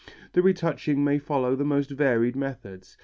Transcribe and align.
The 0.31 0.41
retouching 0.41 1.03
may 1.03 1.19
follow 1.19 1.55
the 1.55 1.63
most 1.63 1.91
varied 1.91 2.35
methods. 2.35 2.97